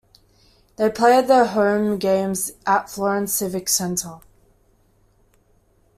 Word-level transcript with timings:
They 0.77 0.89
played 0.89 1.27
their 1.27 1.45
home 1.45 1.99
games 1.99 2.53
at 2.65 2.89
Florence 2.89 3.35
Civic 3.35 3.69
Center. 3.69 4.21